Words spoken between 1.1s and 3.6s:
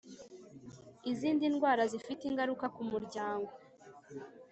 Izindi ndwara zifite ingaruka ku muryango